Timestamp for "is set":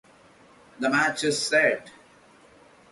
1.25-1.91